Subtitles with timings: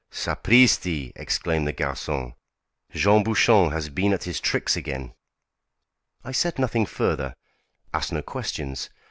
[0.11, 2.33] "Sapristi!" exclaimed the garçon;
[2.91, 5.13] "Jean Bouchon has been at his tricks again."
[6.23, 7.35] I said nothing further;
[7.93, 8.89] asked no questions.